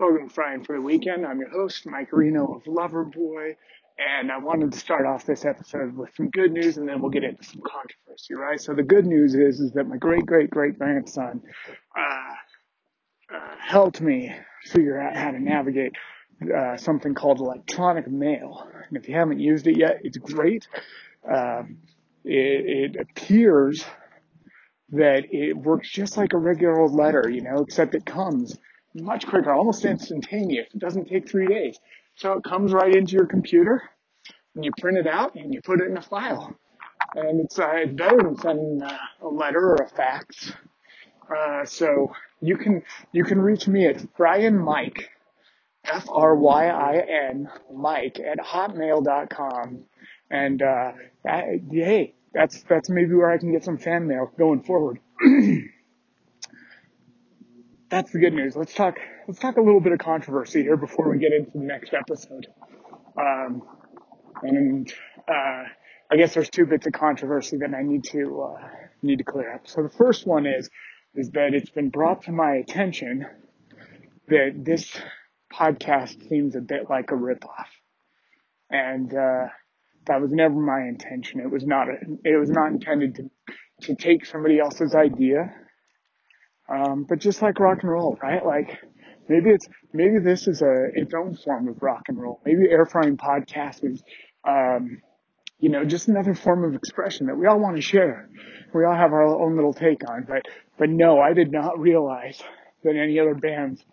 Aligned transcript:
To 0.00 0.28
Frying 0.28 0.64
for 0.64 0.74
the 0.74 0.82
Weekend. 0.82 1.24
I'm 1.24 1.38
your 1.38 1.50
host, 1.50 1.86
Mike 1.86 2.08
Reno 2.10 2.52
of 2.56 2.64
Loverboy, 2.64 3.54
and 3.96 4.32
I 4.32 4.38
wanted 4.38 4.72
to 4.72 4.78
start 4.78 5.06
off 5.06 5.24
this 5.24 5.44
episode 5.44 5.96
with 5.96 6.10
some 6.16 6.30
good 6.30 6.50
news, 6.50 6.78
and 6.78 6.88
then 6.88 7.00
we'll 7.00 7.12
get 7.12 7.22
into 7.22 7.44
some 7.44 7.60
controversy, 7.60 8.34
right? 8.34 8.60
So 8.60 8.74
the 8.74 8.82
good 8.82 9.06
news 9.06 9.36
is, 9.36 9.60
is 9.60 9.70
that 9.74 9.84
my 9.84 9.96
great 9.96 10.26
great 10.26 10.50
great 10.50 10.80
grandson 10.80 11.42
uh, 11.96 13.34
uh, 13.36 13.54
helped 13.60 14.00
me 14.00 14.34
figure 14.64 15.00
out 15.00 15.14
how 15.14 15.30
to 15.30 15.38
navigate 15.38 15.92
uh, 16.52 16.76
something 16.76 17.14
called 17.14 17.38
electronic 17.38 18.10
mail. 18.10 18.68
And 18.88 18.98
if 18.98 19.08
you 19.08 19.14
haven't 19.14 19.38
used 19.38 19.68
it 19.68 19.78
yet, 19.78 20.00
it's 20.02 20.18
great. 20.18 20.66
Um, 21.24 21.78
it, 22.24 22.94
it 22.94 23.00
appears 23.00 23.84
that 24.90 25.32
it 25.32 25.56
works 25.56 25.88
just 25.88 26.16
like 26.16 26.32
a 26.32 26.38
regular 26.38 26.80
old 26.80 26.92
letter, 26.92 27.30
you 27.30 27.42
know, 27.42 27.58
except 27.58 27.94
it 27.94 28.04
comes 28.04 28.58
much 28.94 29.26
quicker, 29.26 29.52
almost 29.52 29.84
instantaneous. 29.84 30.68
It 30.72 30.78
doesn't 30.78 31.08
take 31.08 31.28
three 31.28 31.46
days. 31.46 31.78
So 32.16 32.34
it 32.34 32.44
comes 32.44 32.72
right 32.72 32.94
into 32.94 33.12
your 33.12 33.26
computer 33.26 33.82
and 34.54 34.64
you 34.64 34.70
print 34.78 34.98
it 34.98 35.06
out 35.06 35.34
and 35.34 35.52
you 35.52 35.60
put 35.62 35.80
it 35.80 35.90
in 35.90 35.96
a 35.96 36.02
file. 36.02 36.54
And 37.14 37.40
it's, 37.40 37.58
uh, 37.58 37.86
better 37.92 38.18
than 38.18 38.36
sending 38.38 38.82
uh, 38.82 38.96
a 39.22 39.28
letter 39.28 39.70
or 39.70 39.76
a 39.76 39.88
fax. 39.88 40.52
Uh, 41.34 41.64
so 41.64 42.12
you 42.40 42.56
can, 42.56 42.82
you 43.12 43.24
can 43.24 43.40
reach 43.40 43.66
me 43.66 43.86
at 43.86 43.98
Fryin 44.16 44.62
Mike, 44.62 45.10
F-R-Y-I-N, 45.84 47.48
Mike 47.72 48.20
at 48.20 48.38
hotmail.com. 48.38 49.84
And, 50.30 50.62
uh, 50.62 50.92
hey, 51.24 52.14
that's, 52.32 52.62
that's 52.62 52.88
maybe 52.90 53.14
where 53.14 53.30
I 53.30 53.38
can 53.38 53.52
get 53.52 53.64
some 53.64 53.78
fan 53.78 54.06
mail 54.06 54.30
going 54.38 54.62
forward. 54.62 55.00
that's 57.94 58.10
the 58.10 58.18
good 58.18 58.32
news. 58.32 58.56
Let's 58.56 58.74
talk, 58.74 58.98
let's 59.28 59.38
talk 59.38 59.56
a 59.56 59.60
little 59.60 59.80
bit 59.80 59.92
of 59.92 60.00
controversy 60.00 60.62
here 60.62 60.76
before 60.76 61.08
we 61.08 61.18
get 61.18 61.32
into 61.32 61.52
the 61.52 61.64
next 61.64 61.94
episode. 61.94 62.48
Um, 63.16 63.62
and, 64.42 64.92
uh, 65.28 65.64
I 66.10 66.16
guess 66.16 66.34
there's 66.34 66.50
two 66.50 66.66
bits 66.66 66.88
of 66.88 66.92
controversy 66.92 67.58
that 67.58 67.72
I 67.72 67.82
need 67.82 68.02
to, 68.04 68.42
uh, 68.42 68.68
need 69.02 69.18
to 69.18 69.24
clear 69.24 69.54
up. 69.54 69.68
So 69.68 69.84
the 69.84 69.88
first 69.88 70.26
one 70.26 70.44
is, 70.44 70.68
is 71.14 71.30
that 71.30 71.54
it's 71.54 71.70
been 71.70 71.90
brought 71.90 72.22
to 72.22 72.32
my 72.32 72.56
attention 72.56 73.26
that 74.26 74.54
this 74.56 74.90
podcast 75.52 76.28
seems 76.28 76.56
a 76.56 76.60
bit 76.60 76.90
like 76.90 77.12
a 77.12 77.14
ripoff. 77.14 77.68
And, 78.70 79.14
uh, 79.14 79.46
that 80.06 80.20
was 80.20 80.32
never 80.32 80.54
my 80.54 80.80
intention. 80.80 81.40
It 81.40 81.50
was 81.50 81.64
not, 81.64 81.88
a, 81.88 81.94
it 82.24 82.36
was 82.38 82.50
not 82.50 82.72
intended 82.72 83.14
to, 83.14 83.30
to 83.82 83.94
take 83.94 84.26
somebody 84.26 84.58
else's 84.58 84.96
idea 84.96 85.54
um, 86.68 87.04
but 87.08 87.18
just 87.18 87.42
like 87.42 87.60
rock 87.60 87.78
and 87.82 87.90
roll, 87.90 88.18
right? 88.22 88.44
Like 88.44 88.78
maybe 89.28 89.50
it's 89.50 89.66
maybe 89.92 90.18
this 90.18 90.48
is 90.48 90.62
a 90.62 90.86
its 90.94 91.12
own 91.14 91.36
form 91.36 91.68
of 91.68 91.82
rock 91.82 92.04
and 92.08 92.20
roll. 92.20 92.40
Maybe 92.44 92.68
air 92.70 92.86
frying 92.86 93.16
podcast 93.16 93.84
is, 93.84 94.02
um, 94.46 95.00
you 95.58 95.68
know, 95.68 95.84
just 95.84 96.08
another 96.08 96.34
form 96.34 96.64
of 96.64 96.74
expression 96.74 97.26
that 97.26 97.36
we 97.36 97.46
all 97.46 97.58
want 97.58 97.76
to 97.76 97.82
share. 97.82 98.28
We 98.74 98.84
all 98.84 98.94
have 98.94 99.12
our 99.12 99.24
own 99.24 99.56
little 99.56 99.74
take 99.74 100.08
on. 100.08 100.24
But 100.26 100.42
but 100.78 100.88
no, 100.88 101.20
I 101.20 101.32
did 101.32 101.52
not 101.52 101.78
realize 101.78 102.42
that 102.82 102.96
any 102.96 103.18
other 103.18 103.34
bands 103.34 103.84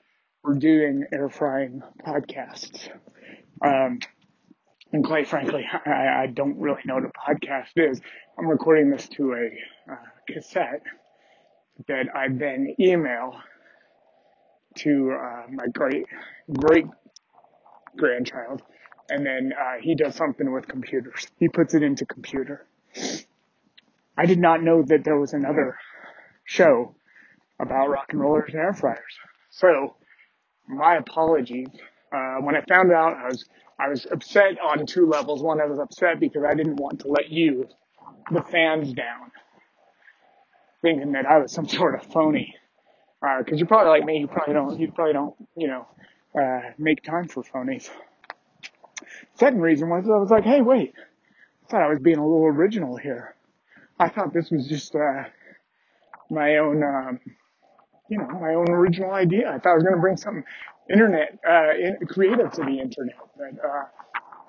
were 0.43 0.55
doing 0.55 1.05
air 1.11 1.29
frying 1.29 1.81
podcasts. 2.05 2.89
Um, 3.63 3.99
and 4.91 5.05
quite 5.05 5.27
frankly, 5.27 5.65
I, 5.85 6.23
I 6.23 6.27
don't 6.27 6.59
really 6.59 6.81
know 6.85 6.95
what 6.95 7.05
a 7.05 7.09
podcast 7.09 7.71
is. 7.75 8.01
I'm 8.37 8.47
recording 8.47 8.89
this 8.89 9.07
to 9.09 9.33
a 9.33 9.91
uh, 9.91 9.95
cassette 10.27 10.81
that 11.87 12.05
I 12.15 12.27
then 12.29 12.75
email 12.79 13.35
to 14.77 15.11
uh, 15.11 15.43
my 15.49 15.67
great 15.73 16.05
great 16.59 16.85
grandchild, 17.97 18.61
and 19.09 19.25
then 19.25 19.53
uh, 19.59 19.81
he 19.81 19.95
does 19.95 20.15
something 20.15 20.51
with 20.51 20.67
computers. 20.67 21.27
He 21.37 21.49
puts 21.49 21.73
it 21.73 21.83
into 21.83 22.05
computer. 22.05 22.65
I 24.17 24.25
did 24.25 24.39
not 24.39 24.61
know 24.61 24.83
that 24.83 25.03
there 25.03 25.17
was 25.17 25.33
another 25.33 25.77
show 26.45 26.95
about 27.59 27.89
rock 27.89 28.07
and 28.09 28.19
rollers 28.19 28.49
and 28.53 28.61
air 28.61 28.73
fryers. 28.73 28.99
So 29.49 29.95
my 30.67 30.95
apologies. 30.95 31.67
Uh, 32.13 32.37
when 32.41 32.57
I 32.57 32.61
found 32.67 32.91
out, 32.91 33.15
I 33.15 33.27
was 33.27 33.45
I 33.79 33.87
was 33.87 34.05
upset 34.11 34.59
on 34.59 34.85
two 34.85 35.07
levels. 35.07 35.41
One, 35.41 35.61
I 35.61 35.65
was 35.65 35.79
upset 35.79 36.19
because 36.19 36.43
I 36.47 36.53
didn't 36.53 36.75
want 36.75 36.99
to 37.01 37.07
let 37.07 37.29
you, 37.29 37.67
the 38.31 38.41
fans, 38.41 38.93
down 38.93 39.31
thinking 40.81 41.13
that 41.13 41.25
I 41.25 41.39
was 41.39 41.51
some 41.51 41.67
sort 41.67 41.95
of 41.95 42.03
phony. 42.11 42.55
Uh, 43.21 43.43
cause 43.43 43.59
you're 43.59 43.67
probably 43.67 43.89
like 43.89 44.03
me, 44.03 44.19
you 44.19 44.27
probably 44.27 44.53
don't, 44.53 44.79
you 44.79 44.91
probably 44.91 45.13
don't, 45.13 45.35
you 45.55 45.67
know, 45.67 45.87
uh, 46.39 46.71
make 46.79 47.03
time 47.03 47.27
for 47.27 47.43
phonies. 47.43 47.89
Second 49.35 49.61
reason 49.61 49.89
was 49.89 50.05
I 50.05 50.17
was 50.17 50.31
like, 50.31 50.43
hey, 50.43 50.61
wait, 50.61 50.93
I 51.65 51.71
thought 51.71 51.81
I 51.83 51.87
was 51.87 51.99
being 51.99 52.17
a 52.17 52.25
little 52.25 52.45
original 52.45 52.97
here. 52.97 53.35
I 53.99 54.09
thought 54.09 54.33
this 54.33 54.49
was 54.49 54.67
just, 54.67 54.95
uh, 54.95 55.23
my 56.31 56.57
own, 56.57 56.83
um, 56.83 57.19
you 58.09 58.17
know, 58.17 58.27
my 58.27 58.55
own 58.55 58.69
original 58.69 59.11
idea. 59.11 59.49
I 59.49 59.59
thought 59.59 59.71
I 59.71 59.75
was 59.75 59.83
going 59.83 59.95
to 59.95 60.01
bring 60.01 60.17
something 60.17 60.43
internet, 60.89 61.37
uh, 61.47 61.73
in, 61.77 61.97
creative 62.07 62.51
to 62.53 62.61
the 62.61 62.79
internet, 62.79 63.17
but, 63.37 63.63
uh, 63.63 63.83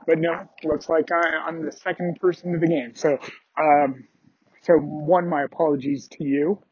but 0.07 0.19
no, 0.19 0.49
looks 0.65 0.89
like 0.89 1.13
I, 1.13 1.43
I'm 1.47 1.65
the 1.65 1.73
second 1.73 2.19
person 2.21 2.53
to 2.53 2.59
the 2.59 2.67
game. 2.67 2.95
So, 2.95 3.19
um, 3.59 4.05
so 4.63 4.75
one, 4.75 5.29
my 5.29 5.43
apologies 5.43 6.09
to 6.13 6.25
you, 6.25 6.63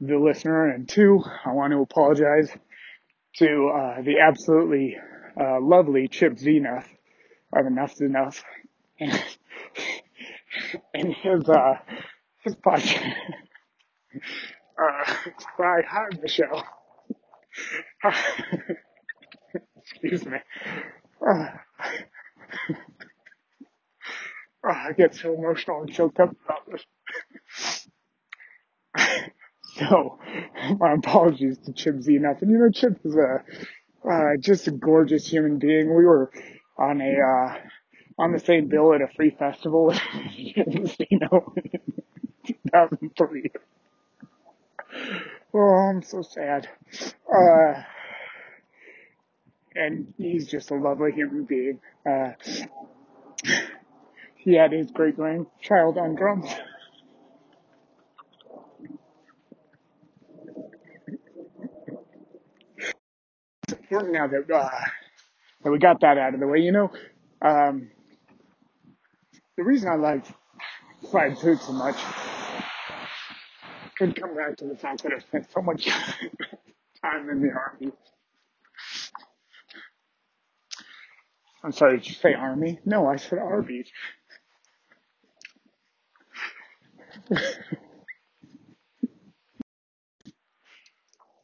the 0.00 0.16
listener, 0.16 0.70
and 0.70 0.88
two, 0.88 1.22
I 1.44 1.52
want 1.52 1.72
to 1.72 1.82
apologize 1.82 2.50
to 3.36 3.72
uh, 3.74 4.02
the 4.02 4.20
absolutely 4.26 4.96
uh, 5.38 5.60
lovely 5.60 6.08
Chip 6.08 6.36
Z'Nuff 6.38 6.86
of 7.52 7.66
Enuff 7.66 7.96
Z'Nuff 7.96 8.42
and, 8.98 9.22
and 10.94 11.14
his 11.14 11.48
uh, 11.48 11.74
his 12.44 12.54
podcast. 12.56 13.02
uh, 14.78 15.04
hi, 15.56 15.82
hi, 15.86 16.06
Michelle. 16.22 16.64
Excuse 19.76 20.24
me. 20.24 20.38
Uh, 21.26 21.48
I 24.64 24.92
get 24.96 25.14
so 25.14 25.34
emotional 25.34 25.82
and 25.82 25.92
choked 25.92 26.20
up 26.20 26.30
about 26.44 26.70
this. 26.70 26.84
so, 29.78 30.18
my 30.78 30.94
apologies 30.94 31.58
to 31.66 31.72
Chip 31.72 31.96
Z'Nuff. 31.96 32.42
And 32.42 32.50
you 32.50 32.58
know, 32.58 32.70
Chip 32.70 32.98
is 33.04 33.16
a, 33.16 33.44
uh, 34.08 34.36
just 34.40 34.66
a 34.68 34.70
gorgeous 34.70 35.26
human 35.26 35.58
being. 35.58 35.88
We 35.88 36.04
were 36.04 36.30
on 36.78 37.00
a, 37.00 37.14
uh, 37.20 37.58
on 38.18 38.32
the 38.32 38.40
same 38.40 38.68
bill 38.68 38.94
at 38.94 39.00
a 39.02 39.08
free 39.16 39.30
festival, 39.38 39.94
you 40.36 40.64
know, 41.20 41.54
2003. 42.46 43.50
Oh, 45.54 45.58
I'm 45.60 46.02
so 46.02 46.22
sad. 46.22 46.68
Uh, 47.32 47.82
and 49.74 50.12
he's 50.16 50.48
just 50.48 50.70
a 50.70 50.74
lovely 50.74 51.12
human 51.12 51.44
being. 51.44 51.80
Uh, 52.04 52.32
he 54.36 54.54
had 54.54 54.72
his 54.72 54.90
great 54.90 55.16
grandchild 55.16 55.98
on 55.98 56.14
drums. 56.14 56.48
important 63.90 64.12
now 64.12 64.26
that 64.26 64.50
uh, 64.54 64.68
that 65.62 65.70
we 65.70 65.78
got 65.78 66.00
that 66.00 66.18
out 66.18 66.34
of 66.34 66.40
the 66.40 66.46
way. 66.46 66.58
You 66.60 66.72
know, 66.72 66.92
um, 67.42 67.90
the 69.56 69.64
reason 69.64 69.88
I 69.88 69.94
like 69.96 70.26
fried 71.10 71.38
food 71.38 71.58
so 71.60 71.72
much 71.72 71.96
could 73.96 74.14
come 74.20 74.36
back 74.36 74.58
to 74.58 74.66
the 74.66 74.76
fact 74.76 75.02
that 75.04 75.12
I 75.12 75.18
spent 75.20 75.50
so 75.50 75.62
much 75.62 75.86
time 77.02 77.30
in 77.30 77.40
the 77.40 77.50
army. 77.50 77.92
I'm 81.64 81.72
sorry, 81.72 81.96
did 81.98 82.08
you 82.08 82.14
say 82.14 82.34
army? 82.34 82.78
No, 82.84 83.06
I 83.08 83.16
said 83.16 83.38
Arby's. 83.40 83.90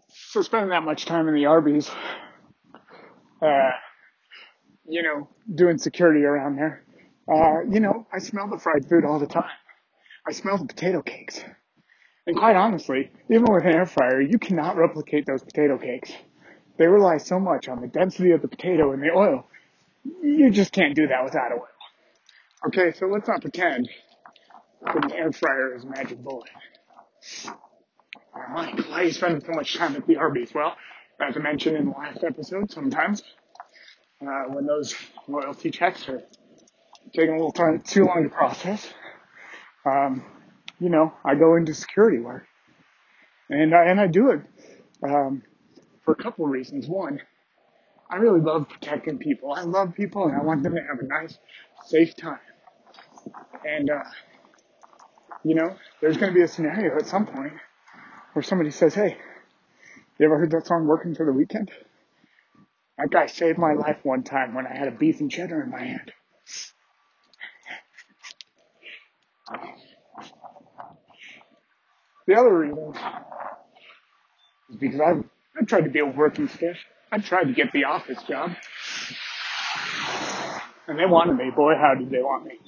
so 0.08 0.40
spending 0.42 0.70
that 0.70 0.84
much 0.84 1.04
time 1.04 1.26
in 1.28 1.34
the 1.34 1.46
Arby's 1.46 1.90
uh, 3.44 3.70
you 4.86 5.02
know, 5.02 5.28
doing 5.54 5.78
security 5.78 6.24
around 6.24 6.56
there. 6.56 6.84
Uh, 7.28 7.62
you 7.70 7.80
know, 7.80 8.06
I 8.12 8.18
smell 8.18 8.48
the 8.48 8.58
fried 8.58 8.88
food 8.88 9.04
all 9.04 9.18
the 9.18 9.26
time. 9.26 9.44
I 10.26 10.32
smell 10.32 10.58
the 10.58 10.66
potato 10.66 11.02
cakes. 11.02 11.42
And 12.26 12.36
quite 12.36 12.56
honestly, 12.56 13.10
even 13.30 13.44
with 13.48 13.64
an 13.64 13.74
air 13.74 13.86
fryer, 13.86 14.20
you 14.20 14.38
cannot 14.38 14.76
replicate 14.76 15.26
those 15.26 15.42
potato 15.42 15.78
cakes. 15.78 16.12
They 16.78 16.86
rely 16.86 17.18
so 17.18 17.38
much 17.38 17.68
on 17.68 17.80
the 17.80 17.86
density 17.86 18.30
of 18.32 18.42
the 18.42 18.48
potato 18.48 18.92
and 18.92 19.02
the 19.02 19.10
oil. 19.14 19.46
You 20.22 20.50
just 20.50 20.72
can't 20.72 20.94
do 20.94 21.06
that 21.08 21.24
without 21.24 21.52
oil. 21.52 21.68
Okay, 22.66 22.92
so 22.98 23.06
let's 23.06 23.28
not 23.28 23.42
pretend 23.42 23.88
that 24.82 25.04
an 25.04 25.12
air 25.12 25.32
fryer 25.32 25.74
is 25.76 25.84
a 25.84 25.86
magic 25.86 26.18
bullet. 26.18 26.48
Mike, 28.52 28.78
why 28.88 29.00
are 29.00 29.04
you 29.04 29.12
spending 29.12 29.42
so 29.44 29.52
much 29.52 29.76
time 29.76 29.94
at 29.96 30.06
the 30.06 30.16
Arby's? 30.16 30.52
Well, 30.54 30.74
as 31.20 31.36
I 31.36 31.40
mentioned 31.40 31.76
in 31.76 31.86
the 31.86 31.92
last 31.92 32.24
episode, 32.24 32.70
sometimes 32.70 33.22
uh, 34.22 34.44
when 34.44 34.66
those 34.66 34.94
loyalty 35.28 35.70
checks 35.70 36.08
are 36.08 36.22
taking 37.14 37.30
a 37.30 37.36
little 37.36 37.52
time 37.52 37.80
too 37.80 38.04
long 38.04 38.24
to 38.24 38.28
process, 38.28 38.92
um, 39.84 40.24
you 40.80 40.88
know, 40.88 41.12
I 41.24 41.34
go 41.34 41.56
into 41.56 41.74
security 41.74 42.18
work, 42.18 42.46
and 43.48 43.74
I, 43.74 43.84
and 43.84 44.00
I 44.00 44.06
do 44.06 44.30
it 44.30 44.40
um, 45.02 45.42
for 46.04 46.12
a 46.12 46.16
couple 46.16 46.44
of 46.44 46.50
reasons. 46.50 46.86
One, 46.88 47.20
I 48.10 48.16
really 48.16 48.40
love 48.40 48.68
protecting 48.68 49.18
people. 49.18 49.52
I 49.52 49.62
love 49.62 49.94
people, 49.94 50.26
and 50.26 50.36
I 50.36 50.42
want 50.42 50.62
them 50.62 50.74
to 50.74 50.82
have 50.82 50.98
a 50.98 51.06
nice, 51.06 51.38
safe 51.86 52.16
time. 52.16 52.38
And 53.66 53.90
uh, 53.90 54.02
you 55.44 55.54
know, 55.54 55.76
there's 56.00 56.16
going 56.16 56.32
to 56.32 56.34
be 56.34 56.42
a 56.42 56.48
scenario 56.48 56.96
at 56.96 57.06
some 57.06 57.26
point 57.26 57.52
where 58.32 58.42
somebody 58.42 58.70
says, 58.70 58.94
"Hey, 58.94 59.16
you 60.18 60.26
ever 60.26 60.38
heard 60.38 60.52
that 60.52 60.66
song 60.66 60.86
"Working 60.86 61.14
for 61.14 61.26
the 61.26 61.32
Weekend"? 61.32 61.70
That 62.98 63.10
guy 63.10 63.26
saved 63.26 63.58
my 63.58 63.72
life 63.72 63.98
one 64.04 64.22
time 64.22 64.54
when 64.54 64.66
I 64.66 64.76
had 64.76 64.88
a 64.88 64.92
beef 64.92 65.20
and 65.20 65.30
cheddar 65.30 65.62
in 65.62 65.70
my 65.70 65.82
hand." 65.82 66.12
The 72.26 72.34
other 72.36 72.56
reason 72.56 72.94
is 74.70 74.76
because 74.76 75.00
I've, 75.00 75.24
I've 75.58 75.66
tried 75.66 75.82
to 75.82 75.90
be 75.90 75.98
a 75.98 76.06
working 76.06 76.48
stiff. 76.48 76.78
I've 77.12 77.24
tried 77.24 77.44
to 77.44 77.52
get 77.52 77.72
the 77.72 77.84
office 77.84 78.22
job. 78.22 78.52
And 80.88 80.98
they 80.98 81.06
wanted 81.06 81.36
me. 81.36 81.50
Boy, 81.54 81.74
how 81.74 81.94
did 81.94 82.10
they 82.10 82.22
want 82.22 82.46
me. 82.46 82.58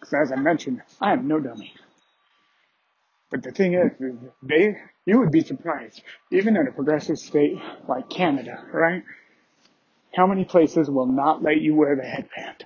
Because 0.00 0.14
as 0.14 0.32
I 0.32 0.36
mentioned, 0.36 0.82
I 1.00 1.12
am 1.12 1.28
no 1.28 1.38
dummy. 1.38 1.72
But 3.34 3.42
the 3.42 3.50
thing 3.50 3.74
is, 3.74 3.90
they, 4.44 4.76
you 5.06 5.18
would 5.18 5.32
be 5.32 5.40
surprised, 5.40 6.00
even 6.30 6.56
in 6.56 6.68
a 6.68 6.70
progressive 6.70 7.18
state 7.18 7.58
like 7.88 8.08
Canada, 8.08 8.64
right? 8.72 9.02
How 10.14 10.28
many 10.28 10.44
places 10.44 10.88
will 10.88 11.06
not 11.06 11.42
let 11.42 11.60
you 11.60 11.74
wear 11.74 11.96
the 11.96 12.04
headband? 12.04 12.62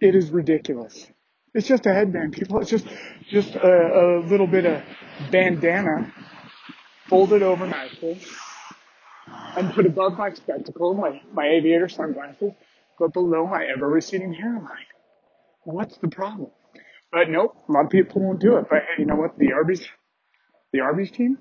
It 0.00 0.16
is 0.16 0.28
ridiculous. 0.30 1.06
It's 1.54 1.68
just 1.68 1.86
a 1.86 1.94
headband, 1.94 2.32
people. 2.32 2.58
It's 2.58 2.70
just, 2.70 2.84
just 3.28 3.54
a, 3.54 4.18
a 4.18 4.26
little 4.26 4.48
bit 4.48 4.66
of 4.66 4.82
bandana 5.30 6.12
folded 7.06 7.44
over 7.44 7.64
nicely 7.64 8.20
and 9.56 9.72
put 9.72 9.86
above 9.86 10.18
my 10.18 10.32
spectacles, 10.32 10.96
my, 10.96 11.22
my 11.32 11.46
aviator 11.46 11.88
sunglasses, 11.88 12.54
but 12.98 13.12
below 13.12 13.46
my 13.46 13.66
ever 13.66 13.88
receding 13.88 14.32
hairline. 14.32 14.90
What's 15.62 15.96
the 15.98 16.08
problem? 16.08 16.50
But 17.12 17.28
nope, 17.28 17.56
a 17.68 17.72
lot 17.72 17.86
of 17.86 17.90
people 17.90 18.22
won't 18.22 18.40
do 18.40 18.56
it. 18.56 18.66
But 18.70 18.80
hey, 18.80 19.00
you 19.00 19.06
know 19.06 19.16
what? 19.16 19.38
The 19.38 19.52
Arby's, 19.52 19.86
the 20.72 20.80
Arby's 20.80 21.10
team 21.10 21.38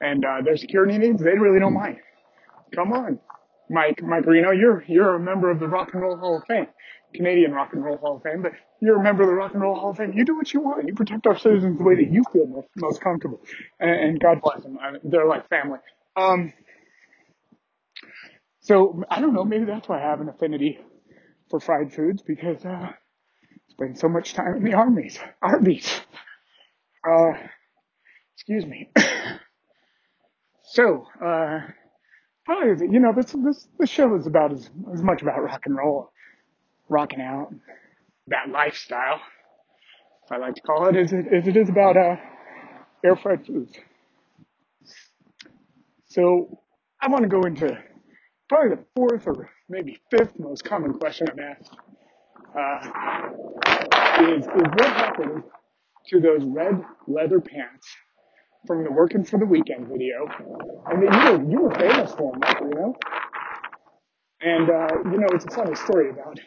and 0.00 0.24
uh, 0.24 0.42
their 0.44 0.56
security 0.56 0.98
needs, 0.98 1.22
they 1.22 1.38
really 1.38 1.60
don't 1.60 1.74
mind. 1.74 1.98
Come 2.74 2.92
on, 2.92 3.20
Mike, 3.70 4.02
Mike 4.02 4.26
Reno, 4.26 4.50
you're 4.50 4.84
you're 4.88 5.14
a 5.14 5.20
member 5.20 5.50
of 5.50 5.60
the 5.60 5.68
Rock 5.68 5.90
and 5.92 6.02
Roll 6.02 6.16
Hall 6.16 6.38
of 6.38 6.44
Fame, 6.46 6.66
Canadian 7.14 7.52
Rock 7.52 7.70
and 7.72 7.84
Roll 7.84 7.96
Hall 7.98 8.16
of 8.16 8.22
Fame, 8.22 8.42
but 8.42 8.52
you're 8.80 8.98
a 8.98 9.02
member 9.02 9.22
of 9.22 9.28
the 9.28 9.34
Rock 9.34 9.52
and 9.52 9.62
Roll 9.62 9.78
Hall 9.78 9.90
of 9.90 9.96
Fame. 9.96 10.12
You 10.14 10.24
do 10.24 10.36
what 10.36 10.52
you 10.52 10.60
want. 10.60 10.86
You 10.86 10.94
protect 10.94 11.26
our 11.26 11.38
citizens 11.38 11.78
the 11.78 11.84
way 11.84 11.94
that 11.96 12.10
you 12.10 12.22
feel 12.32 12.46
most, 12.46 12.68
most 12.76 13.00
comfortable, 13.00 13.40
and, 13.78 13.90
and 13.90 14.20
God 14.20 14.40
bless 14.42 14.62
them. 14.62 14.78
I, 14.80 14.92
they're 15.04 15.26
like 15.26 15.48
family. 15.48 15.78
Um, 16.16 16.52
so 18.60 19.02
I 19.10 19.20
don't 19.20 19.34
know. 19.34 19.44
Maybe 19.44 19.64
that's 19.64 19.88
why 19.88 19.98
I 20.02 20.08
have 20.08 20.20
an 20.20 20.28
affinity 20.28 20.78
for 21.50 21.60
fried 21.60 21.92
foods 21.92 22.22
because 22.22 22.64
uh, 22.64 22.90
spend 23.72 23.98
so 23.98 24.08
much 24.08 24.34
time 24.34 24.56
in 24.56 24.64
the 24.64 24.74
armies, 24.74 25.18
Arby's. 25.40 26.00
Uh, 27.08 27.32
excuse 28.34 28.66
me. 28.66 28.90
so, 30.62 31.06
uh, 31.24 31.60
probably, 32.44 32.88
you 32.90 33.00
know, 33.00 33.12
this, 33.14 33.32
this, 33.32 33.68
this 33.78 33.90
show 33.90 34.14
is 34.14 34.26
about 34.26 34.52
as, 34.52 34.70
as 34.92 35.02
much 35.02 35.22
about 35.22 35.42
rock 35.42 35.62
and 35.64 35.76
roll, 35.76 36.10
rocking 36.88 37.20
out, 37.20 37.54
that 38.28 38.50
lifestyle, 38.50 39.20
I 40.30 40.36
like 40.36 40.54
to 40.54 40.62
call 40.62 40.86
it, 40.86 40.96
as 40.96 41.12
it, 41.12 41.26
as 41.32 41.48
it 41.48 41.56
is 41.56 41.68
about, 41.68 41.96
uh, 41.96 42.16
air 43.04 43.16
fried 43.16 43.46
foods. 43.46 43.72
So, 46.06 46.60
I 47.00 47.08
want 47.08 47.22
to 47.22 47.28
go 47.28 47.42
into 47.42 47.76
probably 48.48 48.76
the 48.76 48.84
fourth 48.94 49.26
or 49.26 49.50
maybe 49.68 49.98
fifth 50.10 50.38
most 50.38 50.62
common 50.62 50.94
question 50.94 51.26
I'm 51.30 51.40
asked. 51.40 51.74
Uh, 52.54 53.30
is, 54.20 54.44
is 54.44 54.46
what 54.46 54.86
happened 54.86 55.42
to 56.06 56.20
those 56.20 56.44
red 56.44 56.82
leather 57.06 57.40
pants 57.40 57.88
from 58.66 58.84
the 58.84 58.90
Working 58.90 59.24
for 59.24 59.38
the 59.38 59.46
Weekend 59.46 59.88
video. 59.88 60.28
And 60.86 61.02
that 61.02 61.24
you 61.24 61.32
were, 61.32 61.50
you 61.50 61.60
were 61.60 61.74
famous 61.74 62.12
for 62.12 62.32
them, 62.32 62.68
you 62.68 62.74
know? 62.74 62.94
And, 64.40 64.70
uh, 64.70 65.10
you 65.10 65.18
know, 65.18 65.28
it's 65.32 65.44
a 65.44 65.50
funny 65.50 65.74
story 65.74 66.10
about 66.10 66.38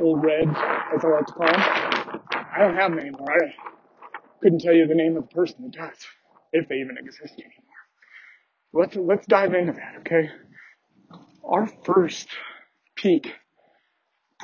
old 0.00 0.24
red, 0.24 0.48
as 0.48 1.04
I 1.04 1.08
like 1.08 1.26
to 1.26 1.32
call 1.32 1.46
them. 1.46 1.60
I 1.60 2.58
don't 2.58 2.74
have 2.74 2.90
them 2.90 2.98
anymore. 2.98 3.32
I 3.32 3.52
couldn't 4.42 4.60
tell 4.60 4.74
you 4.74 4.86
the 4.86 4.94
name 4.94 5.16
of 5.16 5.28
the 5.28 5.34
person 5.34 5.62
that 5.62 5.72
does, 5.72 5.98
if 6.52 6.68
they 6.68 6.76
even 6.76 6.96
exist 6.98 7.34
anymore. 7.34 7.62
Let's, 8.74 8.96
let's 8.96 9.26
dive 9.26 9.54
into 9.54 9.72
that, 9.72 9.96
okay? 10.00 10.30
Our 11.44 11.66
first 11.84 12.28
peak 12.96 13.32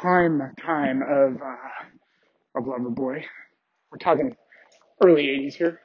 prime 0.01 0.41
time 0.65 1.03
of, 1.03 1.43
uh, 1.43 2.59
of 2.59 2.65
Loverboy. 2.65 3.23
We're 3.91 3.99
talking 3.99 4.37
early 5.05 5.25
80s 5.25 5.55
here. 5.55 5.81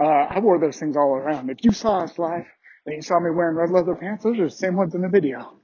Uh, 0.00 0.06
I 0.06 0.40
wore 0.40 0.58
those 0.58 0.78
things 0.78 0.96
all 0.96 1.14
around. 1.14 1.50
If 1.50 1.58
you 1.62 1.72
saw 1.72 2.00
us 2.00 2.18
live 2.18 2.46
and 2.86 2.96
you 2.96 3.02
saw 3.02 3.20
me 3.20 3.30
wearing 3.30 3.56
red 3.56 3.70
leather 3.70 3.94
pants, 3.94 4.24
those 4.24 4.38
are 4.38 4.44
the 4.44 4.50
same 4.50 4.76
ones 4.76 4.94
in 4.94 5.02
the 5.02 5.08
video. 5.08 5.56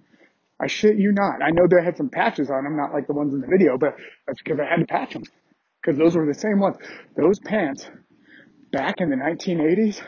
I 0.61 0.69
shit 0.69 0.97
you 0.97 1.13
not. 1.13 1.43
I 1.43 1.51
know 1.51 1.67
they 1.67 1.83
had 1.83 1.97
some 1.97 2.11
patches 2.11 2.51
on 2.51 2.65
them, 2.65 2.77
not 2.77 2.93
like 2.93 3.07
the 3.07 3.13
ones 3.13 3.35
in 3.35 3.41
the 3.41 3.47
video, 3.47 3.77
but 3.79 3.97
that's 4.27 4.41
because 4.43 4.59
I 4.61 4.71
had 4.71 4.81
to 4.81 4.87
patch 4.87 5.13
them. 5.15 5.25
Because 5.83 5.99
those 5.99 6.17
were 6.17 6.27
the 6.27 6.35
same 6.35 6.61
ones. 6.61 6.77
Those 7.17 7.39
pants, 7.41 7.89
back 8.73 8.97
in 8.99 9.11
the 9.11 9.17
1980s, 9.17 10.01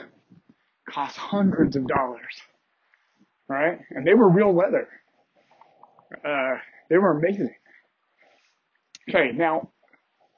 cost 0.89 1.17
hundreds 1.17 1.77
of 1.77 1.87
dollars. 1.87 2.43
Right? 3.49 3.79
And 3.91 4.07
they 4.07 4.15
were 4.15 4.29
real 4.31 4.55
leather. 4.55 4.89
Uh, 6.13 6.55
they 6.89 6.99
were 6.99 7.11
amazing. 7.17 7.55
Okay, 9.09 9.33
now, 9.33 9.71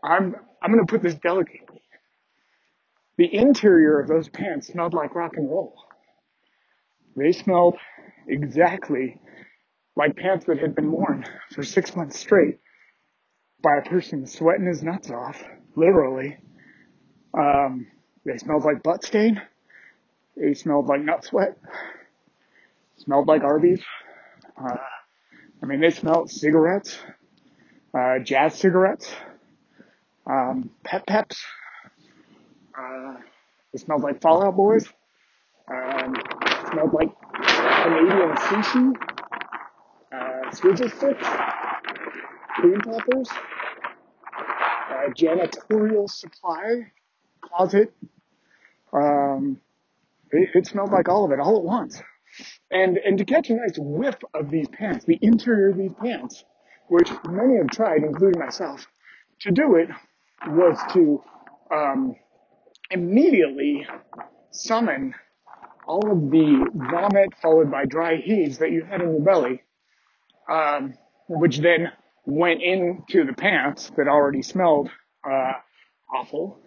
I'm, 0.02 0.34
I'm 0.62 0.70
gonna 0.70 0.86
put 0.86 1.02
this 1.02 1.14
delicately. 1.16 1.82
The 3.16 3.34
interior 3.34 4.00
of 4.00 4.08
those 4.08 4.28
pants 4.28 4.68
smelled 4.68 4.94
like 4.94 5.14
rock 5.14 5.32
and 5.36 5.48
roll. 5.50 5.74
They 7.16 7.32
smelled 7.32 7.76
exactly 8.26 9.20
like 9.96 10.16
pants 10.16 10.46
that 10.46 10.58
had 10.58 10.74
been 10.74 10.90
worn 10.90 11.26
for 11.52 11.62
six 11.62 11.94
months 11.94 12.18
straight 12.18 12.58
by 13.62 13.76
a 13.76 13.88
person 13.88 14.26
sweating 14.26 14.66
his 14.66 14.82
nuts 14.82 15.10
off, 15.10 15.42
literally. 15.76 16.38
Um, 17.36 17.86
they 18.24 18.38
smelled 18.38 18.64
like 18.64 18.82
butt 18.82 19.04
stain. 19.04 19.40
They 20.36 20.54
smelled 20.54 20.86
like 20.86 21.02
nut 21.02 21.24
sweat. 21.24 21.58
Smelled 22.96 23.28
like 23.28 23.42
Arby's. 23.42 23.82
Uh, 24.56 24.76
I 25.62 25.66
mean, 25.66 25.80
they 25.80 25.90
smelled 25.90 26.30
cigarettes, 26.30 26.98
uh, 27.92 28.18
jazz 28.20 28.54
cigarettes, 28.54 29.12
um, 30.26 30.70
pep 30.84 31.06
peps. 31.06 31.44
Uh, 32.76 33.16
it 33.74 33.80
smelled 33.80 34.02
like 34.02 34.22
Fallout 34.22 34.56
Boys. 34.56 34.88
Um, 35.70 36.14
it 36.16 36.68
smelled 36.72 36.94
like 36.94 37.10
Canadian 37.82 38.36
sushi, 38.36 38.96
uh, 40.12 40.50
squidget 40.50 40.96
sticks, 40.96 41.28
cream 42.54 42.80
poppers, 42.80 43.28
uh, 44.90 45.10
janitorial 45.14 46.08
supply, 46.08 46.90
closet. 47.42 47.92
Um, 48.92 49.60
it, 50.30 50.50
it 50.54 50.66
smelled 50.66 50.90
like 50.90 51.08
all 51.08 51.26
of 51.26 51.32
it 51.32 51.38
all 51.38 51.58
at 51.58 51.64
once. 51.64 52.00
And, 52.70 52.98
and 52.98 53.18
to 53.18 53.24
catch 53.24 53.50
a 53.50 53.54
nice 53.54 53.78
whiff 53.78 54.16
of 54.34 54.50
these 54.50 54.68
pants, 54.68 55.04
the 55.04 55.18
interior 55.22 55.70
of 55.70 55.76
these 55.76 55.94
pants, 55.94 56.44
which 56.88 57.10
many 57.28 57.56
have 57.56 57.68
tried, 57.68 58.04
including 58.04 58.40
myself, 58.40 58.86
to 59.40 59.50
do 59.50 59.76
it 59.76 59.88
was 60.46 60.78
to, 60.92 61.22
um, 61.70 62.16
immediately 62.90 63.86
summon 64.50 65.14
all 65.86 66.10
of 66.10 66.30
the 66.30 66.70
vomit 66.74 67.30
followed 67.40 67.70
by 67.70 67.84
dry 67.84 68.16
heaves 68.16 68.58
that 68.58 68.70
you 68.70 68.84
had 68.84 69.00
in 69.00 69.10
your 69.10 69.20
belly, 69.20 69.62
um, 70.48 70.94
which 71.28 71.58
then 71.58 71.90
went 72.26 72.62
into 72.62 73.24
the 73.24 73.32
pants 73.32 73.90
that 73.96 74.06
already 74.06 74.42
smelled 74.42 74.90
uh, 75.28 75.52
awful, 76.14 76.60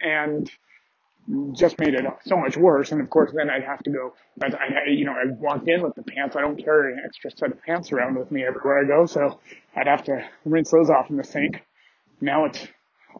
and 0.00 0.50
just 1.52 1.78
made 1.78 1.94
it 1.94 2.04
so 2.24 2.36
much 2.36 2.56
worse. 2.56 2.92
And 2.92 3.00
of 3.00 3.10
course, 3.10 3.32
then 3.34 3.50
I'd 3.50 3.64
have 3.64 3.82
to 3.82 3.90
go. 3.90 4.14
I, 4.42 4.88
you 4.88 5.04
know, 5.04 5.12
I 5.12 5.30
walked 5.38 5.68
in 5.68 5.82
with 5.82 5.94
the 5.94 6.02
pants. 6.02 6.36
I 6.36 6.40
don't 6.40 6.62
carry 6.62 6.94
an 6.94 7.02
extra 7.04 7.30
set 7.30 7.52
of 7.52 7.62
pants 7.62 7.92
around 7.92 8.18
with 8.18 8.30
me 8.30 8.44
everywhere 8.44 8.80
I 8.80 8.84
go, 8.86 9.06
so 9.06 9.40
I'd 9.76 9.86
have 9.86 10.04
to 10.04 10.24
rinse 10.44 10.70
those 10.70 10.90
off 10.90 11.10
in 11.10 11.16
the 11.16 11.24
sink. 11.24 11.62
Now 12.20 12.46
it's 12.46 12.66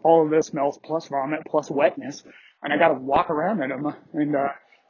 all 0.02 0.24
of 0.24 0.30
this 0.30 0.46
smells 0.46 0.78
plus 0.82 1.08
vomit 1.08 1.40
plus 1.46 1.70
wetness, 1.70 2.22
and 2.62 2.72
I 2.72 2.78
got 2.78 2.88
to 2.88 2.94
walk 2.94 3.30
around 3.30 3.62
in 3.62 3.70
them. 3.70 3.94
And 4.12 4.36
uh, 4.36 4.48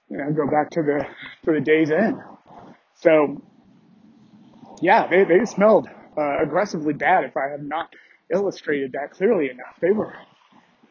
you 0.08 0.16
know, 0.16 0.30
go 0.32 0.50
back 0.50 0.70
to 0.70 0.82
the, 0.82 1.06
to 1.44 1.52
the 1.52 1.60
days 1.60 1.90
end. 1.90 2.18
So 2.94 3.42
yeah, 4.80 5.06
they, 5.06 5.24
they 5.24 5.44
smelled, 5.44 5.88
uh, 6.16 6.38
aggressively 6.42 6.94
bad 6.94 7.24
if 7.24 7.36
I 7.36 7.50
have 7.50 7.62
not 7.62 7.92
illustrated 8.32 8.92
that 8.92 9.10
clearly 9.12 9.50
enough. 9.50 9.76
They 9.80 9.90
were, 9.90 10.14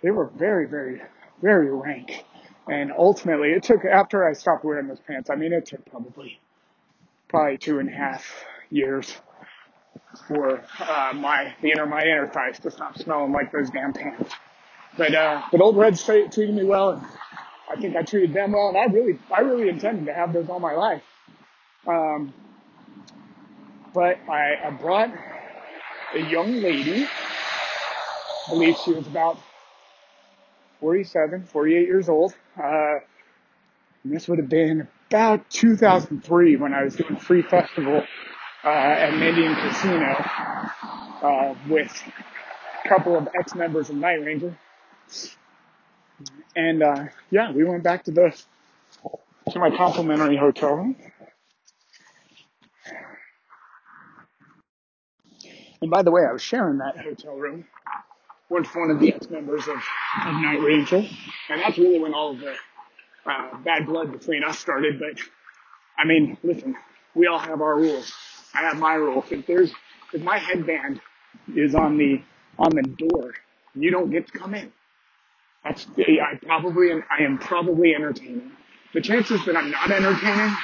they 0.01 0.11
were 0.11 0.29
very, 0.35 0.67
very, 0.67 1.01
very 1.41 1.71
rank. 1.71 2.25
And 2.69 2.91
ultimately 2.91 3.49
it 3.51 3.63
took, 3.63 3.85
after 3.85 4.27
I 4.27 4.33
stopped 4.33 4.65
wearing 4.65 4.87
those 4.87 4.99
pants, 4.99 5.29
I 5.29 5.35
mean, 5.35 5.53
it 5.53 5.65
took 5.65 5.85
probably, 5.89 6.39
probably 7.29 7.57
two 7.57 7.79
and 7.79 7.89
a 7.89 7.93
half 7.93 8.45
years 8.69 9.15
for, 10.27 10.61
uh, 10.79 11.13
my, 11.15 11.53
the 11.61 11.71
inner, 11.71 11.85
my 11.85 12.01
inner 12.01 12.27
thighs 12.27 12.59
to 12.59 12.71
stop 12.71 12.97
smelling 12.97 13.31
like 13.31 13.51
those 13.51 13.69
damn 13.69 13.93
pants. 13.93 14.33
But, 14.97 15.15
uh, 15.15 15.43
but 15.51 15.61
old 15.61 15.77
Red 15.77 15.97
treated 15.97 16.53
me 16.53 16.65
well 16.65 16.91
and 16.91 17.05
I 17.69 17.79
think 17.79 17.95
I 17.95 18.01
treated 18.01 18.33
them 18.33 18.53
well 18.53 18.69
and 18.69 18.77
I 18.77 18.85
really, 18.85 19.19
I 19.31 19.41
really 19.41 19.69
intended 19.69 20.05
to 20.07 20.13
have 20.13 20.33
those 20.33 20.49
all 20.49 20.59
my 20.59 20.73
life. 20.73 21.03
Um, 21.85 22.33
but 23.93 24.19
I, 24.29 24.55
I 24.65 24.69
brought 24.71 25.11
a 26.13 26.19
young 26.19 26.61
lady, 26.61 27.05
I 27.05 28.49
believe 28.49 28.75
she 28.83 28.91
was 28.91 29.07
about 29.07 29.37
47, 30.79 31.45
48 31.45 31.87
years 31.87 32.09
old. 32.09 32.33
Uh, 32.61 32.95
this 34.05 34.27
would 34.27 34.39
have 34.39 34.49
been 34.49 34.87
about 35.09 35.49
2003 35.49 36.55
when 36.57 36.73
I 36.73 36.83
was 36.83 36.95
doing 36.95 37.17
free 37.17 37.41
festival 37.41 38.03
uh, 38.63 38.67
at 38.67 39.11
Mandian 39.11 39.55
Casino 39.55 40.15
uh, 41.27 41.55
with 41.69 42.03
a 42.85 42.89
couple 42.89 43.17
of 43.17 43.27
ex-members 43.37 43.89
of 43.89 43.95
Night 43.95 44.23
Ranger. 44.23 44.57
And 46.55 46.83
uh, 46.83 47.05
yeah, 47.31 47.51
we 47.51 47.63
went 47.63 47.83
back 47.83 48.03
to 48.05 48.11
the 48.11 48.35
to 49.51 49.59
my 49.59 49.69
complimentary 49.69 50.35
hotel 50.35 50.73
room. 50.73 50.95
And 55.81 55.91
by 55.91 56.01
the 56.01 56.11
way, 56.11 56.23
I 56.27 56.33
was 56.33 56.41
sharing 56.41 56.79
that 56.79 56.97
hotel 56.97 57.35
room 57.35 57.65
with 58.49 58.67
one 58.75 58.91
of 58.91 58.99
the 58.99 59.13
ex-members 59.13 59.67
of, 59.67 59.75
of 60.25 60.33
Night 60.35 60.61
Ranger, 60.61 61.03
and 61.49 61.61
that's 61.61 61.77
really 61.77 61.99
when 61.99 62.13
all 62.13 62.31
of 62.31 62.39
the 62.39 62.55
uh, 63.25 63.57
bad 63.63 63.85
blood 63.85 64.11
between 64.11 64.43
us 64.43 64.57
started. 64.57 64.99
But 64.99 65.21
I 65.97 66.05
mean, 66.05 66.37
listen, 66.43 66.75
we 67.15 67.27
all 67.27 67.39
have 67.39 67.61
our 67.61 67.75
rules. 67.75 68.11
I 68.53 68.61
have 68.61 68.79
my 68.79 68.93
rules. 68.93 69.25
If 69.31 69.45
there's 69.45 69.71
if 70.13 70.21
my 70.21 70.37
headband 70.37 71.01
is 71.55 71.75
on 71.75 71.97
the 71.97 72.21
on 72.57 72.71
the 72.71 72.83
door, 72.83 73.33
you 73.75 73.91
don't 73.91 74.09
get 74.09 74.27
to 74.27 74.37
come 74.37 74.53
in. 74.53 74.71
That's 75.63 75.85
I 75.97 76.37
probably 76.45 76.91
am, 76.91 77.03
I 77.11 77.23
am 77.23 77.37
probably 77.37 77.93
entertaining. 77.93 78.51
The 78.93 79.01
chances 79.01 79.43
that 79.45 79.57
I'm 79.57 79.69
not 79.69 79.91
entertaining 79.91 80.55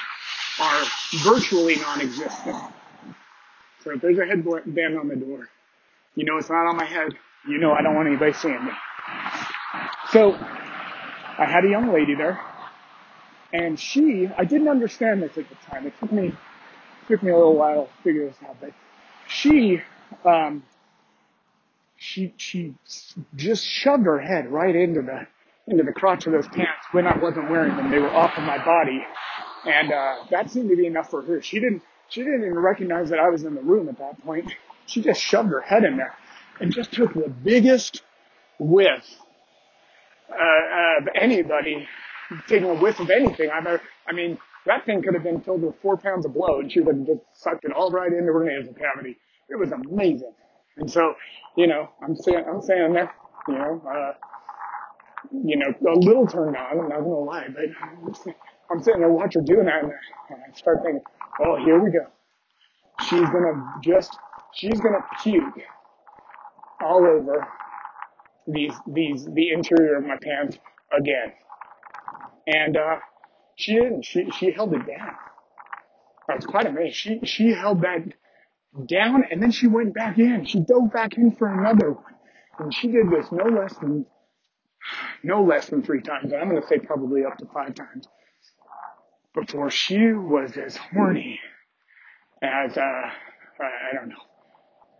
are 0.61 0.83
virtually 1.23 1.75
non-existent. 1.75 2.55
So 3.83 3.91
if 3.91 4.01
there's 4.01 4.17
a 4.17 4.25
headband 4.25 4.97
on 4.97 5.09
the 5.09 5.15
door, 5.17 5.49
you 6.15 6.23
know 6.23 6.37
it's 6.37 6.49
not 6.49 6.65
on 6.67 6.77
my 6.77 6.85
head. 6.85 7.13
You 7.47 7.57
know 7.57 7.73
I 7.73 7.81
don't 7.81 7.95
want 7.95 8.07
anybody 8.07 8.33
seeing 8.33 8.63
me. 8.63 8.71
So 10.11 10.33
I 10.33 11.45
had 11.45 11.65
a 11.65 11.69
young 11.69 11.91
lady 11.91 12.15
there, 12.15 12.39
and 13.51 13.79
she 13.79 14.29
I 14.37 14.45
didn't 14.45 14.69
understand 14.69 15.21
this 15.21 15.37
at 15.37 15.49
the 15.49 15.55
time. 15.69 15.85
It 15.85 15.93
took 15.99 16.11
me 16.11 16.27
it 16.27 17.07
took 17.07 17.21
me 17.21 17.31
a 17.31 17.35
little 17.35 17.55
while 17.55 17.85
to 17.87 18.03
figure 18.03 18.27
this 18.27 18.37
out, 18.47 18.55
but 18.61 18.71
she 19.27 19.81
um, 20.23 20.63
she 21.97 22.33
she 22.37 22.75
just 23.35 23.65
shoved 23.65 24.05
her 24.05 24.19
head 24.19 24.49
right 24.49 24.75
into 24.75 25.01
the 25.01 25.27
into 25.67 25.83
the 25.83 25.93
crotch 25.93 26.25
of 26.27 26.33
those 26.33 26.47
pants 26.47 26.85
when 26.91 27.07
I 27.07 27.17
wasn't 27.17 27.49
wearing 27.49 27.75
them. 27.75 27.91
They 27.91 27.99
were 27.99 28.13
off 28.13 28.37
of 28.37 28.43
my 28.43 28.63
body, 28.63 29.01
and 29.65 29.91
uh, 29.91 30.15
that 30.31 30.49
seemed 30.49 30.69
to 30.69 30.77
be 30.77 30.85
enough 30.85 31.09
for 31.09 31.21
her. 31.23 31.41
She 31.41 31.59
didn't 31.59 31.81
she 32.07 32.21
didn't 32.21 32.41
even 32.41 32.57
recognize 32.59 33.09
that 33.09 33.19
I 33.19 33.29
was 33.29 33.43
in 33.43 33.55
the 33.55 33.61
room 33.61 33.89
at 33.89 33.97
that 33.97 34.23
point. 34.23 34.49
She 34.85 35.01
just 35.01 35.21
shoved 35.21 35.49
her 35.49 35.61
head 35.61 35.83
in 35.83 35.97
there 35.97 36.15
and 36.59 36.73
just 36.73 36.91
took 36.93 37.13
the 37.13 37.29
biggest 37.29 38.01
whiff 38.59 39.03
uh, 40.29 40.99
of 40.99 41.07
anybody 41.15 41.87
taking 42.47 42.69
a 42.69 42.75
whiff 42.75 42.99
of 42.99 43.09
anything 43.09 43.49
I've 43.49 43.65
ever. 43.65 43.81
I 44.07 44.13
mean, 44.13 44.37
that 44.65 44.85
thing 44.85 45.01
could 45.01 45.13
have 45.13 45.23
been 45.23 45.41
filled 45.41 45.61
with 45.61 45.75
four 45.81 45.97
pounds 45.97 46.25
of 46.25 46.33
blow, 46.33 46.59
and 46.59 46.71
she 46.71 46.79
would 46.79 46.97
have 46.97 47.05
just 47.05 47.19
sucked 47.33 47.65
it 47.65 47.71
all 47.71 47.91
right 47.91 48.11
into 48.11 48.31
her 48.31 48.43
nasal 48.43 48.73
cavity. 48.73 49.17
It 49.49 49.55
was 49.57 49.71
amazing. 49.71 50.33
And 50.77 50.89
so, 50.89 51.15
you 51.55 51.67
know, 51.67 51.89
I'm 52.01 52.15
saying, 52.15 52.45
I'm 52.49 52.61
saying 52.61 52.93
there, 52.93 53.13
you 53.47 53.55
know, 53.55 53.83
uh, 53.87 54.13
you 55.31 55.57
know, 55.57 55.67
a 55.91 55.99
little 55.99 56.25
turned 56.27 56.55
on. 56.55 56.79
I'm 56.79 56.89
not 56.89 56.99
gonna 56.99 57.19
lie, 57.19 57.47
but 57.53 57.65
I'm, 57.81 58.13
I'm 58.71 58.81
sitting 58.81 59.01
there 59.01 59.09
watching 59.09 59.41
her 59.41 59.45
doing 59.45 59.65
that, 59.65 59.83
and 59.83 59.91
I 60.31 60.57
start 60.57 60.79
thinking, 60.83 61.01
oh, 61.45 61.57
here 61.63 61.79
we 61.79 61.91
go. 61.91 62.07
She's 63.01 63.29
gonna 63.29 63.73
just, 63.83 64.17
she's 64.53 64.79
gonna 64.79 65.03
puke 65.21 65.59
all 66.83 67.05
over 67.05 67.47
these, 68.47 68.73
these, 68.87 69.25
the 69.25 69.51
interior 69.51 69.97
of 69.97 70.05
my 70.05 70.17
pants 70.21 70.57
again. 70.97 71.33
And, 72.47 72.77
uh, 72.77 72.97
she 73.55 73.73
didn't. 73.73 74.03
She, 74.03 74.29
she 74.31 74.51
held 74.51 74.73
it 74.73 74.85
down. 74.87 75.15
Was 76.27 76.45
quite 76.45 76.65
amazed. 76.65 76.95
She, 76.95 77.19
she 77.23 77.51
held 77.51 77.81
that 77.81 78.01
down 78.87 79.23
and 79.29 79.41
then 79.41 79.51
she 79.51 79.67
went 79.67 79.93
back 79.93 80.17
in. 80.17 80.45
She 80.45 80.59
dove 80.59 80.91
back 80.91 81.17
in 81.17 81.31
for 81.35 81.47
another 81.47 81.91
one. 81.91 82.13
And 82.59 82.73
she 82.73 82.87
did 82.87 83.09
this 83.09 83.31
no 83.31 83.45
less 83.45 83.75
than, 83.77 84.05
no 85.23 85.43
less 85.43 85.67
than 85.69 85.83
three 85.83 86.01
times. 86.01 86.33
I'm 86.33 86.49
going 86.49 86.61
to 86.61 86.67
say 86.67 86.79
probably 86.79 87.25
up 87.25 87.37
to 87.37 87.45
five 87.53 87.75
times 87.75 88.07
before 89.33 89.69
she 89.69 90.13
was 90.13 90.57
as 90.57 90.77
horny 90.77 91.39
as, 92.41 92.77
uh, 92.77 92.81
I 92.81 93.93
don't 93.93 94.09
know, 94.09 94.15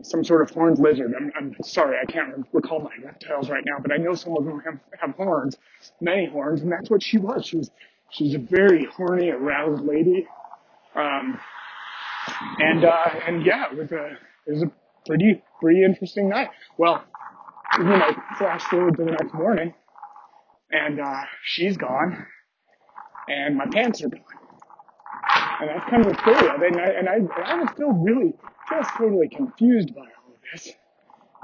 some 0.04 0.24
sort 0.24 0.42
of 0.42 0.52
horned 0.52 0.80
lizard. 0.80 1.14
I'm, 1.18 1.32
I'm 1.38 1.56
sorry, 1.64 1.98
I 2.02 2.12
can't 2.12 2.46
recall 2.52 2.80
my 2.80 2.92
reptiles 3.04 3.50
right 3.50 3.64
now, 3.66 3.78
but 3.82 3.92
I 3.92 3.98
know 3.98 4.14
some 4.14 4.38
of 4.38 4.46
them 4.46 4.62
have, 4.66 4.80
have 5.00 5.16
horns, 5.16 5.58
many 6.02 6.28
horns, 6.28 6.62
and 6.62 6.72
that's 6.72 6.90
what 6.90 7.02
she 7.02 7.18
was. 7.18 7.46
She 7.46 7.58
was, 7.58 7.72
she 8.12 8.26
was 8.26 8.36
a 8.36 8.40
very 8.40 8.86
horny, 8.86 9.30
aroused 9.30 9.84
lady. 9.84 10.28
Um, 10.96 11.40
and, 12.60 12.86
uh, 12.86 13.06
and 13.28 13.46
yeah, 13.46 13.72
it 13.72 13.78
was 13.78 13.92
a, 13.92 14.18
it 14.46 14.52
was 14.52 14.64
a 14.64 14.72
pretty, 15.08 15.42
pretty 15.62 15.84
interesting 15.84 16.30
night. 16.30 16.50
Well, 16.78 17.04
you 17.78 17.86
know, 17.86 18.12
flash 18.38 18.64
forward 18.64 18.98
to 18.98 19.06
the 19.06 19.12
next 19.12 19.34
morning, 19.34 19.74
and, 20.72 21.00
uh, 21.00 21.22
she's 21.44 21.78
gone, 21.78 22.26
and 23.28 23.58
my 23.58 23.66
pants 23.72 24.04
are 24.04 24.10
gone. 24.10 24.22
And 25.62 25.70
that's 25.70 25.90
kind 25.90 26.06
of 26.06 26.12
the 26.12 26.20
story 26.20 26.50
of 26.50 26.62
it. 26.62 26.74
And 26.74 26.82
I, 26.82 26.88
and 26.90 27.10
I, 27.10 27.16
and 27.16 27.30
I 27.46 27.56
was 27.56 27.70
still 27.74 27.94
really 27.94 28.34
just 28.70 28.90
totally 28.98 29.30
confused 29.30 29.94
by 29.96 30.02
all 30.02 30.34
of 30.34 30.40
this. 30.52 30.72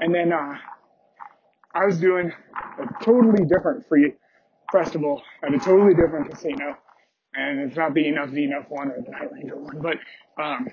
And 0.00 0.14
then, 0.14 0.32
uh, 0.32 0.54
I 1.74 1.86
was 1.86 1.98
doing 1.98 2.32
a 2.32 3.04
totally 3.04 3.44
different 3.44 3.86
free 3.88 4.14
festival 4.72 5.22
at 5.42 5.54
a 5.54 5.58
totally 5.58 5.94
different 5.94 6.30
casino. 6.30 6.76
And 7.34 7.60
it's 7.60 7.76
not 7.76 7.94
the 7.94 8.04
Enuff 8.06 8.30
Z'Nuff 8.30 8.68
one 8.68 8.88
or 8.90 9.00
the 9.04 9.10
Night 9.10 9.32
Ranger 9.32 9.56
one, 9.56 9.80
but, 9.80 9.96
um, 10.42 10.68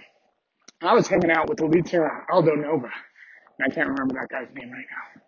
I 0.81 0.93
was 0.93 1.07
hanging 1.07 1.31
out 1.31 1.49
with 1.49 1.57
the 1.57 1.65
lead 1.65 1.87
singer, 1.87 2.25
Aldo 2.31 2.55
Nova. 2.55 2.89
And 3.59 3.71
I 3.71 3.73
can't 3.73 3.89
remember 3.89 4.15
that 4.15 4.29
guy's 4.29 4.53
name 4.53 4.71
right 4.71 4.85
now. 4.89 5.21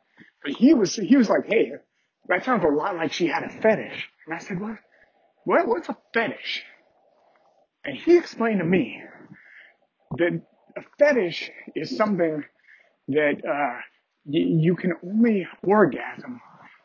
But 0.44 0.54
he 0.54 0.74
was, 0.74 0.96
he 0.96 1.18
was 1.18 1.30
like, 1.30 1.46
hey, 1.48 1.74
that 2.28 2.46
sounds 2.46 2.64
a 2.64 2.68
lot 2.68 2.96
like 2.96 3.12
she 3.12 3.28
had 3.28 3.44
a 3.44 3.50
fetish. 3.50 4.10
And 4.26 4.36
I 4.36 4.40
said, 4.40 4.60
what? 4.60 4.78
What, 5.46 5.68
what's 5.68 5.90
a 5.90 5.98
fetish? 6.14 6.64
And 7.84 7.98
he 7.98 8.18
explained 8.18 8.60
to 8.60 8.66
me 8.66 9.02
that 10.18 10.42
a 10.80 10.84
fetish 10.98 11.50
is 11.76 11.96
something 11.96 12.44
that 13.10 13.36
uh, 13.46 13.80
y- 14.26 14.46
you 14.66 14.76
can 14.76 14.94
only 15.04 15.48
orgasm 15.64 16.42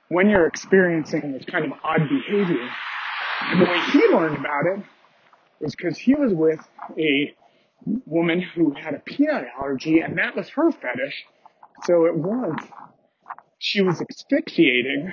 when 0.08 0.28
you're 0.28 0.46
experiencing 0.46 1.32
this 1.32 1.44
kind 1.44 1.64
of 1.64 1.72
odd 1.82 2.08
behavior. 2.08 2.68
And 3.42 3.60
the 3.60 3.64
way 3.64 3.80
he 3.92 4.06
learned 4.08 4.38
about 4.38 4.66
it 4.66 4.84
was 5.60 5.74
because 5.74 5.98
he 5.98 6.14
was 6.14 6.32
with 6.32 6.60
a 6.98 7.34
woman 8.06 8.40
who 8.40 8.72
had 8.74 8.94
a 8.94 8.98
peanut 9.00 9.44
allergy, 9.58 10.00
and 10.00 10.18
that 10.18 10.36
was 10.36 10.48
her 10.50 10.70
fetish. 10.70 11.24
So 11.84 12.06
it 12.06 12.16
was 12.16 12.56
she 13.58 13.80
was 13.82 14.00
asphyxiating 14.00 15.10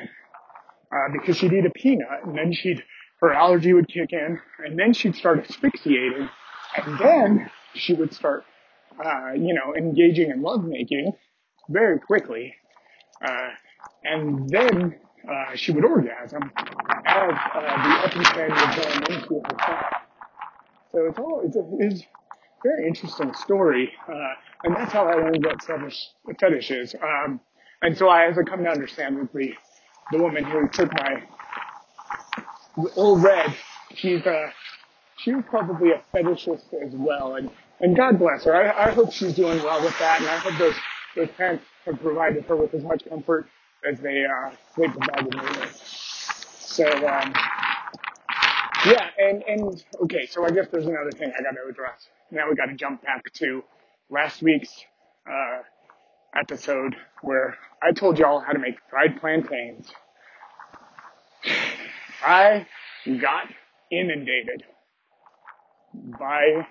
uh, 0.94 1.08
because 1.14 1.38
she'd 1.38 1.54
eat 1.54 1.66
a 1.66 1.70
peanut, 1.72 2.26
and 2.26 2.38
then 2.38 2.54
she'd 2.54 2.84
her 3.22 3.32
allergy 3.34 3.74
would 3.74 3.88
kick 3.88 4.12
in, 4.14 4.40
and 4.66 4.80
then 4.80 4.94
she'd 4.94 5.16
start 5.16 5.40
asphyxiating, 5.40 6.28
and 6.76 7.00
then 7.00 7.52
she 7.76 7.94
would 7.94 8.14
start, 8.14 8.44
uh, 9.04 9.34
you 9.34 9.54
know, 9.54 9.76
engaging 9.76 10.30
in 10.30 10.42
lovemaking 10.42 11.14
very 11.70 12.00
quickly, 12.00 12.54
uh, 13.24 13.50
and 14.04 14.50
then 14.50 14.96
uh, 15.30 15.56
she 15.56 15.72
would 15.72 15.86
orgasm 15.86 16.52
as 17.06 17.34
uh, 17.54 18.10
the 18.10 18.10
epipen 18.10 18.50
would 18.50 18.76
go 18.76 19.16
into 19.16 19.42
her 19.46 19.58
thigh. 19.58 19.98
So 20.92 21.06
it's 21.06 21.20
all 21.20 21.42
it's 21.46 21.56
a, 21.56 21.64
it's 21.80 22.02
a 22.02 22.08
very 22.64 22.88
interesting 22.88 23.34
story, 23.34 23.92
uh, 24.08 24.34
and 24.64 24.76
that's 24.76 24.92
how 24.92 25.08
I 25.08 25.16
learned 25.16 25.46
what 25.46 25.64
fetish, 25.64 26.08
fetish 26.40 26.72
is. 26.72 26.96
Um, 27.02 27.40
and 27.82 27.98
so 27.98 28.10
I, 28.10 28.28
as 28.28 28.38
I 28.38 28.44
come 28.44 28.64
to 28.64 28.70
understand 28.70 29.18
with 29.18 29.32
the 29.34 29.54
the 30.12 30.18
woman 30.18 30.44
who 30.44 30.68
took 30.68 30.92
my 30.94 31.24
old 32.96 33.24
red 33.24 33.56
she's 33.96 34.26
uh, 34.26 34.50
she 35.18 35.34
was 35.34 35.44
probably 35.50 35.92
a 35.92 36.02
fetishist 36.14 36.74
as 36.86 36.94
well, 36.94 37.36
and 37.36 37.50
and 37.82 37.96
God 37.96 38.20
bless 38.20 38.44
her. 38.46 38.56
I, 38.56 38.88
I 38.88 38.92
hope 38.92 39.12
she's 39.12 39.34
doing 39.34 39.62
well 39.64 39.84
with 39.84 39.98
that, 40.00 40.22
and 40.22 40.30
I 40.30 40.38
hope 40.38 40.58
those 40.58 40.76
those 41.16 41.30
parents 41.36 41.66
have 41.86 42.00
provided 42.00 42.46
her 42.46 42.56
with 42.56 42.74
as 42.74 42.84
much 42.84 43.04
comfort 43.10 43.48
as 43.90 44.00
they 44.00 44.26
uh, 44.26 44.52
they 44.78 44.88
provided 44.88 45.34
me 45.34 45.42
with. 45.42 45.76
So 45.76 46.86
um, 46.86 47.34
yeah, 48.86 49.10
and 49.18 49.44
and 49.48 49.84
okay, 50.04 50.26
so 50.28 50.46
I 50.46 50.52
guess 50.52 50.68
there's 50.72 50.86
another 50.86 51.12
thing 51.12 51.32
I 51.38 51.44
got 51.44 51.52
to 51.52 51.70
address. 51.70 52.08
Now 52.32 52.50
we 52.50 52.56
got 52.56 52.68
to 52.68 52.76
jump 52.76 53.04
back 53.04 53.24
to 53.34 53.64
last 54.10 54.42
week's 54.42 54.74
uh, 55.30 55.60
episode 56.40 56.96
where 57.22 57.58
I 57.84 57.92
told 57.92 58.20
y'all 58.20 58.40
how 58.40 58.54
to 58.54 58.60
make 58.60 58.76
fried 58.90 59.20
plantains. 59.20 59.92
I 62.26 62.68
got 63.20 63.48
inundated 63.92 64.64
by 66.20 66.68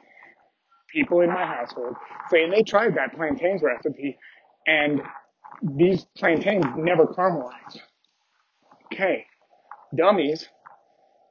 people 0.92 1.20
in 1.20 1.28
my 1.28 1.47
household 1.47 1.94
saying 2.30 2.50
they 2.50 2.62
tried 2.62 2.97
that 2.97 3.14
plantains 3.14 3.62
recipe 3.62 4.18
and 4.66 5.00
these 5.76 6.06
plantains 6.16 6.64
never 6.76 7.06
caramelize. 7.06 7.78
Okay, 8.92 9.26
dummies, 9.97 10.49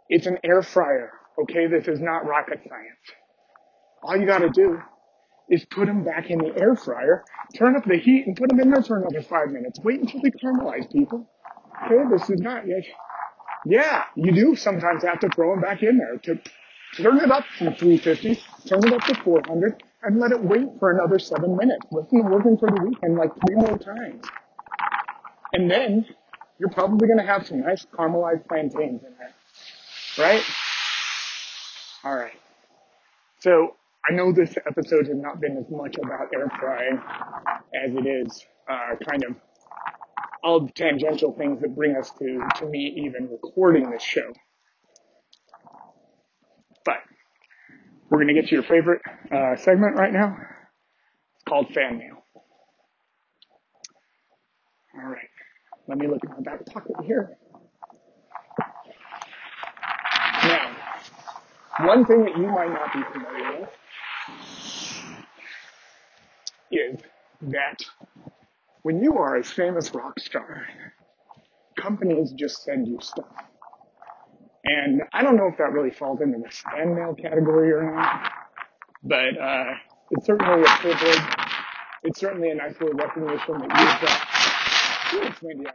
it's 0.10 0.28
an 0.28 0.38
air 0.44 0.62
fryer. 0.62 1.12
Okay, 1.42 1.68
this 1.68 1.88
is 1.88 2.00
not 2.00 2.26
rocket 2.26 2.60
science. 2.68 3.00
All 4.04 4.18
you 4.18 4.26
gotta 4.26 4.50
do 4.50 4.80
is 5.50 5.66
put 5.66 5.88
them 5.88 6.04
back 6.04 6.30
in 6.30 6.40
the 6.40 6.56
air 6.60 6.76
fryer, 6.76 7.24
turn 7.56 7.76
up 7.76 7.86
the 7.86 7.98
heat 7.98 8.26
and 8.28 8.36
put 8.36 8.50
them 8.50 8.60
in 8.60 8.70
there 8.72 8.84
for 8.84 8.98
another 8.98 9.22
five 9.22 9.50
minutes. 9.50 9.80
Wait 9.84 10.00
until 10.00 10.22
they 10.22 10.32
caramelize, 10.32 10.92
people. 10.92 11.30
Okay, 11.86 12.04
this 12.12 12.30
is 12.30 12.40
not, 12.40 12.64
yeah, 13.66 14.06
you 14.16 14.32
do 14.32 14.56
sometimes 14.56 15.04
have 15.04 15.20
to 15.22 15.30
throw 15.30 15.52
them 15.52 15.62
back 15.62 15.82
in 15.84 15.98
there 15.98 16.18
to 16.18 16.42
turn 16.98 17.20
it 17.20 17.32
up 17.32 17.46
from 17.58 17.74
350, 17.76 18.36
turn 18.68 18.88
it 18.88 18.94
up 18.94 19.02
to 19.04 19.16
400, 19.16 19.84
and 20.04 20.20
let 20.20 20.32
it 20.32 20.42
wait 20.42 20.68
for 20.80 20.92
another 20.92 21.20
seven 21.20 21.56
minutes. 21.58 21.86
Listen 21.92 22.24
to 22.24 22.30
working 22.30 22.58
for 22.58 22.70
the 22.70 22.82
weekend 22.84 23.16
like 23.18 23.32
three 23.46 23.56
more 23.56 23.78
times. 23.78 24.26
And 25.54 25.70
then 25.70 26.06
you're 26.60 26.70
probably 26.70 27.08
going 27.08 27.20
to 27.20 27.26
have 27.26 27.48
some 27.48 27.62
nice 27.62 27.86
caramelized 27.86 28.48
plantains 28.48 29.02
in 29.04 29.14
there. 29.18 29.34
Right? 30.18 30.44
All 32.04 32.16
right. 32.16 32.40
So 33.40 33.76
I 34.10 34.14
know 34.14 34.32
this 34.32 34.56
episode 34.66 35.08
has 35.08 35.18
not 35.18 35.40
been 35.40 35.58
as 35.58 35.70
much 35.70 35.96
about 35.98 36.28
air 36.34 36.52
frying 36.60 37.02
as 37.74 37.94
it 37.94 38.06
is 38.06 38.46
uh, 38.70 38.96
kind 39.10 39.24
of 39.24 39.36
all 40.44 40.62
the 40.62 40.72
tangential 40.72 41.34
things 41.34 41.62
that 41.62 41.76
bring 41.76 41.96
us 41.96 42.12
to, 42.20 42.42
to 42.56 42.66
me 42.66 43.04
even 43.06 43.30
recording 43.30 43.90
this 43.90 44.04
show. 44.04 44.32
But 46.86 46.98
we're 48.10 48.18
going 48.18 48.28
to 48.28 48.34
get 48.34 48.48
to 48.50 48.56
your 48.56 48.64
favorite 48.64 49.02
uh, 49.32 49.56
segment 49.58 49.96
right 49.96 50.12
now. 50.12 50.36
It's 51.36 51.44
called 51.48 51.68
fan 51.74 52.00
mail. 52.00 52.24
All 54.96 55.10
right. 55.10 55.30
Let 55.88 55.98
me 55.98 56.08
look 56.08 56.24
in 56.24 56.30
my 56.30 56.42
back 56.42 56.66
pocket 56.68 56.96
here. 57.04 57.38
Now, 60.44 60.76
one 61.82 62.06
thing 62.06 62.26
that 62.26 62.38
you 62.38 62.48
might 62.48 62.72
not 62.72 62.94
be 62.94 63.02
familiar 63.12 63.62
with 63.62 63.70
is 66.72 67.00
that 67.42 67.82
when 68.84 69.02
you 69.04 69.18
are 69.18 69.38
a 69.38 69.44
famous 69.44 69.94
rock 69.94 70.20
star, 70.20 70.68
companies 71.78 72.32
just 72.32 72.64
send 72.64 72.88
you 72.88 73.00
stuff. 73.02 73.26
And 74.72 75.02
I 75.14 75.24
don't 75.24 75.36
know 75.36 75.48
if 75.48 75.58
that 75.58 75.72
really 75.72 75.90
falls 75.90 76.22
into 76.22 76.38
the 76.38 76.52
fan 76.52 76.94
mail 76.94 77.16
category 77.16 77.72
or 77.72 77.92
not, 77.96 78.32
but 79.04 79.36
uh, 79.42 79.74
it's 80.12 80.28
certainly 80.28 80.62
a 80.62 80.66
privilege. 80.78 81.22
It's 82.04 82.20
certainly 82.20 82.52
a 82.52 82.56
nice 82.56 82.80
little 82.80 82.96
recognition 82.96 83.58
that 83.58 83.64
you've 83.64 85.22
got. 85.22 85.28
uh, 85.28 85.34
maybe 85.42 85.66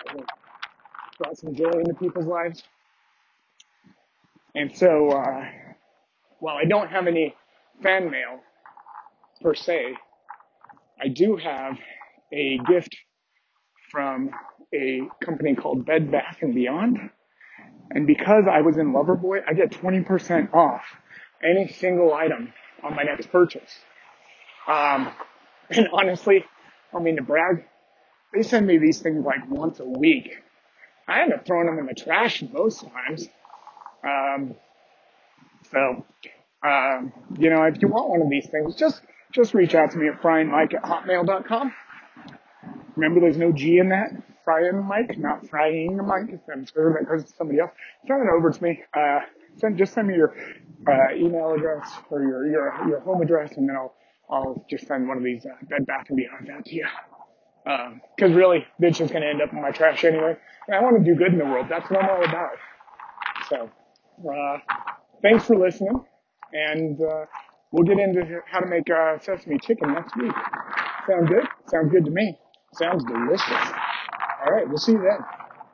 brought 1.19 1.37
some 1.37 1.57
joy 1.57 1.71
into 1.71 1.95
people's 1.95 2.27
lives. 2.27 2.63
And 4.55 4.77
so, 4.77 5.11
uh, 5.11 5.45
while 6.39 6.57
I 6.57 6.65
don't 6.65 6.89
have 6.89 7.09
any 7.09 7.35
fan 7.83 8.09
mail 8.13 8.39
per 9.43 9.57
se, 9.57 9.95
I 11.03 11.09
do 11.09 11.37
have 11.37 11.79
a 12.33 12.59
gift 12.69 12.97
from 13.91 14.31
a 14.73 15.01
company 15.25 15.57
called 15.57 15.85
Bed 15.85 16.13
Bath 16.13 16.39
and 16.43 16.55
Beyond. 16.55 17.11
And 17.91 18.07
because 18.07 18.45
I 18.51 18.63
was 18.63 18.77
in 18.77 18.93
Loverboy, 18.93 19.41
I 19.49 19.55
get 19.55 19.71
20% 19.71 20.53
off 20.55 20.83
any 21.43 21.69
single 21.69 22.15
item 22.15 22.53
on 22.83 22.95
my 22.95 23.03
next 23.03 23.31
purchase. 23.31 23.79
Um, 24.67 25.13
and 25.71 25.89
honestly, 25.93 26.45
I 26.95 27.01
mean 27.01 27.17
to 27.17 27.23
brag, 27.23 27.65
they 28.33 28.43
send 28.43 28.67
me 28.67 28.79
these 28.79 29.01
things 29.01 29.25
like 29.25 29.49
once 29.49 29.81
a 29.81 29.85
week. 29.85 30.31
I 31.07 31.23
end 31.23 31.33
up 31.33 31.47
throwing 31.47 31.67
them 31.67 31.79
in 31.79 31.87
the 31.87 31.95
trash 31.95 32.43
most 32.53 32.83
times. 32.83 33.29
Um, 34.03 34.55
so, 35.71 36.05
um, 36.67 37.13
you 37.39 37.51
know, 37.51 37.63
if 37.65 37.81
you 37.81 37.89
want 37.89 38.09
one 38.09 38.23
of 38.23 38.31
these 38.31 38.49
things, 38.49 38.75
just 38.75 39.01
just 39.33 39.53
reach 39.55 39.75
out 39.75 39.91
to 39.91 39.99
me 39.99 40.09
at 40.09 40.23
fryingmike 40.23 40.75
at 40.75 40.83
hotmail.com. 40.85 41.73
Remember, 42.97 43.21
there's 43.21 43.37
no 43.37 43.53
G 43.53 43.79
in 43.79 43.89
that. 43.89 44.13
Frying 44.45 44.85
Mike, 44.85 45.19
not 45.19 45.49
frying 45.49 45.97
Mike. 45.97 46.39
I'm 46.53 46.67
sure 46.67 46.95
that 46.99 47.09
goes 47.09 47.25
to 47.25 47.37
somebody 47.37 47.61
else. 47.61 47.71
Send 48.07 48.23
it 48.23 48.29
over 48.37 48.51
to 48.51 48.63
me. 48.63 48.83
Uh, 48.95 49.21
send, 49.57 49.79
just 49.79 49.95
send 49.95 50.09
me 50.09 50.17
your 50.17 50.35
uh, 50.87 51.15
email 51.15 51.55
address 51.55 51.91
or 52.11 52.23
your, 52.23 52.47
your 52.47 52.89
your 52.89 53.01
home 53.01 53.23
address, 53.23 53.57
and 53.57 53.69
then 53.69 53.77
I'll 53.77 53.95
I'll 54.29 54.67
just 54.69 54.87
send 54.87 55.09
one 55.09 55.17
of 55.17 55.25
these 55.25 55.47
uh, 55.47 55.55
Bed 55.69 55.87
Bath 55.87 56.07
and 56.09 56.17
Beyond 56.17 56.51
out 56.51 56.65
to 56.67 56.75
you. 56.75 56.87
Because 57.65 58.33
um, 58.33 58.35
really, 58.35 58.67
this 58.79 59.01
is 59.01 59.11
going 59.11 59.23
to 59.23 59.29
end 59.29 59.41
up 59.41 59.53
in 59.53 59.63
my 59.63 59.71
trash 59.71 60.05
anyway. 60.05 60.37
And 60.67 60.77
I 60.77 60.83
want 60.83 60.99
to 60.99 61.05
do 61.05 61.17
good 61.17 61.33
in 61.33 61.39
the 61.39 61.47
world. 61.47 61.67
That's 61.71 61.89
what 61.91 62.05
I'm 62.05 62.11
all 62.11 62.25
about. 62.25 62.51
So, 63.49 63.71
uh, 64.31 64.59
thanks 65.23 65.45
for 65.45 65.57
listening, 65.57 66.05
and 66.53 67.01
uh, 67.01 67.25
we'll 67.73 67.85
get 67.85 67.99
into 67.99 68.41
how 68.51 68.61
to 68.61 68.67
make 68.67 68.89
uh, 68.91 69.19
sesame 69.21 69.59
chicken 69.59 69.93
next 69.93 70.15
week. 70.17 70.33
Sound 71.07 71.29
good? 71.29 71.45
Sounds 71.69 71.91
good 71.91 72.05
to 72.05 72.11
me. 72.11 72.39
Sounds 72.75 73.05
delicious. 73.05 73.84
All 74.45 74.53
right, 74.53 74.69
we'll 74.69 74.79
see 74.79 74.93
you 74.93 75.01
then. 75.03 75.44